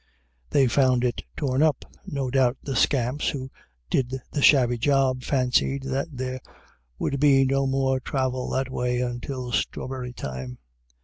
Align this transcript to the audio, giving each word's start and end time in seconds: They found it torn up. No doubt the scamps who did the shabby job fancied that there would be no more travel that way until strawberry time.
They 0.49 0.65
found 0.65 1.03
it 1.03 1.21
torn 1.37 1.61
up. 1.61 1.85
No 2.07 2.31
doubt 2.31 2.57
the 2.63 2.75
scamps 2.75 3.29
who 3.29 3.51
did 3.91 4.19
the 4.31 4.41
shabby 4.41 4.79
job 4.79 5.21
fancied 5.21 5.83
that 5.83 6.07
there 6.11 6.39
would 6.97 7.19
be 7.19 7.45
no 7.45 7.67
more 7.67 7.99
travel 7.99 8.49
that 8.49 8.71
way 8.71 8.99
until 8.99 9.51
strawberry 9.51 10.13
time. 10.13 10.57